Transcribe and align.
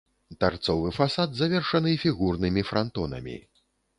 Тарцовы 0.43 0.93
фасад 0.99 1.35
завершаны 1.41 1.93
фігурнымі 2.05 2.65
франтонамі. 2.71 3.37